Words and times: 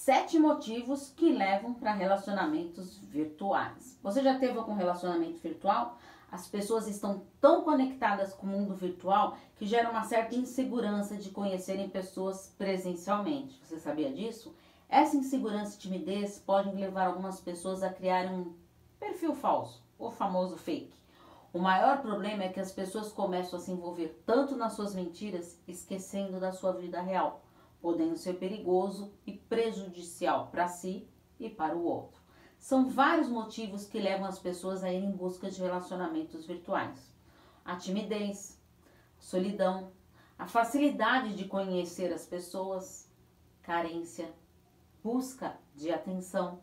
sete 0.00 0.38
motivos 0.38 1.12
que 1.14 1.30
levam 1.30 1.74
para 1.74 1.92
relacionamentos 1.92 2.96
virtuais. 3.00 3.98
Você 4.02 4.22
já 4.22 4.38
teve 4.38 4.56
algum 4.56 4.74
relacionamento 4.74 5.38
virtual? 5.42 5.98
As 6.32 6.48
pessoas 6.48 6.88
estão 6.88 7.26
tão 7.38 7.64
conectadas 7.64 8.32
com 8.32 8.46
o 8.46 8.48
mundo 8.48 8.74
virtual 8.74 9.36
que 9.56 9.66
gera 9.66 9.90
uma 9.90 10.04
certa 10.04 10.34
insegurança 10.34 11.16
de 11.16 11.28
conhecerem 11.28 11.90
pessoas 11.90 12.54
presencialmente. 12.56 13.60
Você 13.62 13.78
sabia 13.78 14.10
disso? 14.10 14.54
Essa 14.88 15.18
insegurança 15.18 15.76
e 15.76 15.80
timidez 15.80 16.38
podem 16.38 16.76
levar 16.76 17.08
algumas 17.08 17.38
pessoas 17.38 17.82
a 17.82 17.92
criarem 17.92 18.32
um 18.32 18.54
perfil 18.98 19.34
falso, 19.34 19.84
o 19.98 20.10
famoso 20.10 20.56
fake. 20.56 20.98
O 21.52 21.58
maior 21.58 22.00
problema 22.00 22.44
é 22.44 22.48
que 22.48 22.60
as 22.60 22.72
pessoas 22.72 23.12
começam 23.12 23.58
a 23.58 23.62
se 23.62 23.70
envolver 23.70 24.22
tanto 24.24 24.56
nas 24.56 24.72
suas 24.72 24.94
mentiras, 24.94 25.60
esquecendo 25.68 26.40
da 26.40 26.52
sua 26.52 26.72
vida 26.72 27.02
real, 27.02 27.42
podendo 27.82 28.16
ser 28.16 28.34
perigoso 28.34 29.12
e 29.26 29.39
prejudicial 29.50 30.46
para 30.46 30.68
si 30.68 31.06
e 31.38 31.50
para 31.50 31.76
o 31.76 31.84
outro. 31.84 32.20
São 32.58 32.88
vários 32.88 33.28
motivos 33.28 33.86
que 33.86 33.98
levam 33.98 34.26
as 34.26 34.38
pessoas 34.38 34.84
a 34.84 34.92
ir 34.92 35.02
em 35.02 35.10
busca 35.10 35.50
de 35.50 35.60
relacionamentos 35.60 36.46
virtuais: 36.46 37.12
a 37.64 37.76
timidez, 37.76 38.58
a 39.18 39.22
solidão, 39.22 39.92
a 40.38 40.46
facilidade 40.46 41.34
de 41.34 41.46
conhecer 41.46 42.12
as 42.12 42.24
pessoas, 42.24 43.10
carência, 43.62 44.32
busca 45.02 45.58
de 45.74 45.90
atenção, 45.90 46.60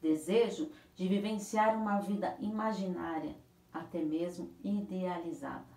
desejo 0.00 0.70
de 0.94 1.06
vivenciar 1.06 1.76
uma 1.76 2.00
vida 2.00 2.36
imaginária 2.40 3.36
até 3.72 4.00
mesmo 4.00 4.50
idealizada. 4.62 5.74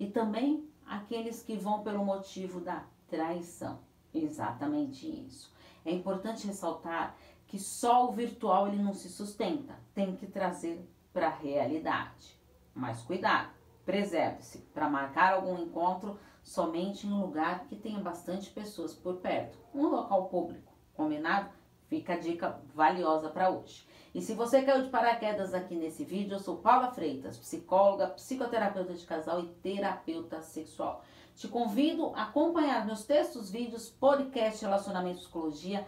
E 0.00 0.06
também 0.08 0.68
aqueles 0.86 1.42
que 1.42 1.56
vão 1.56 1.82
pelo 1.82 2.04
motivo 2.04 2.60
da 2.60 2.84
traição. 3.08 3.78
Exatamente 4.14 5.06
isso. 5.26 5.52
É 5.84 5.92
importante 5.92 6.46
ressaltar 6.46 7.16
que 7.46 7.58
só 7.58 8.08
o 8.08 8.12
virtual 8.12 8.68
ele 8.68 8.82
não 8.82 8.94
se 8.94 9.08
sustenta, 9.08 9.74
tem 9.94 10.16
que 10.16 10.26
trazer 10.26 10.88
para 11.12 11.26
a 11.26 11.34
realidade. 11.34 12.38
Mas 12.74 13.02
cuidado, 13.02 13.50
preserve-se 13.84 14.58
para 14.72 14.88
marcar 14.88 15.34
algum 15.34 15.58
encontro 15.62 16.18
somente 16.42 17.06
em 17.06 17.12
um 17.12 17.20
lugar 17.20 17.66
que 17.66 17.76
tenha 17.76 18.00
bastante 18.00 18.50
pessoas 18.50 18.94
por 18.94 19.16
perto, 19.16 19.58
um 19.74 19.86
local 19.86 20.28
público. 20.28 20.72
Combinado? 20.94 21.50
Fica 21.88 22.14
a 22.14 22.18
dica 22.18 22.60
valiosa 22.74 23.28
para 23.28 23.50
hoje. 23.50 23.86
E 24.14 24.22
se 24.22 24.32
você 24.32 24.62
caiu 24.62 24.84
de 24.84 24.90
paraquedas 24.90 25.52
aqui 25.52 25.74
nesse 25.74 26.04
vídeo, 26.04 26.36
eu 26.36 26.38
sou 26.38 26.58
Paula 26.58 26.92
Freitas, 26.92 27.36
psicóloga, 27.36 28.06
psicoterapeuta 28.06 28.94
de 28.94 29.04
casal 29.04 29.40
e 29.40 29.48
terapeuta 29.60 30.40
sexual. 30.40 31.02
Te 31.34 31.48
convido 31.48 32.12
a 32.14 32.22
acompanhar 32.22 32.86
meus 32.86 33.04
textos, 33.04 33.50
vídeos, 33.50 33.90
podcast 33.90 34.64
Relacionamento 34.64 35.18
Psicologia. 35.18 35.84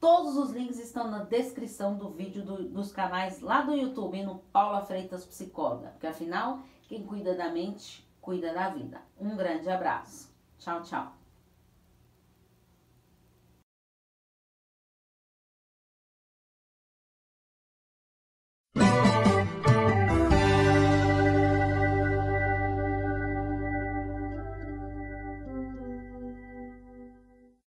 Todos 0.00 0.38
os 0.38 0.52
links 0.52 0.78
estão 0.78 1.10
na 1.10 1.22
descrição 1.22 1.98
do 1.98 2.08
vídeo 2.08 2.42
do, 2.42 2.66
dos 2.66 2.90
canais 2.90 3.42
lá 3.42 3.60
do 3.60 3.74
YouTube 3.74 4.16
e 4.16 4.24
no 4.24 4.38
Paula 4.38 4.80
Freitas 4.80 5.26
Psicóloga. 5.26 5.88
Porque 5.90 6.06
afinal, 6.06 6.60
quem 6.88 7.04
cuida 7.04 7.34
da 7.34 7.50
mente, 7.50 8.08
cuida 8.22 8.54
da 8.54 8.70
vida. 8.70 9.02
Um 9.20 9.36
grande 9.36 9.68
abraço. 9.68 10.34
Tchau, 10.58 10.80
tchau. 10.80 11.19